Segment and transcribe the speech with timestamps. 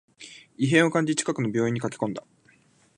[0.57, 2.23] 異変を感じ、近くの病院に駆けこんだ